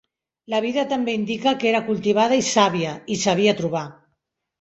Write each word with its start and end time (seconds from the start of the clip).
La 0.51 0.59
vida 0.65 0.85
també 0.93 1.13
indica 1.17 1.53
que 1.63 1.69
era 1.71 1.81
cultivada 1.89 2.39
i 2.39 2.47
sàvia 2.47 2.95
i 3.17 3.19
sabia 3.25 3.55
trobar. 3.61 3.83